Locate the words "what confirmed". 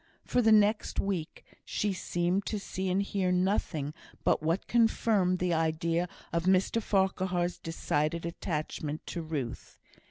4.41-5.37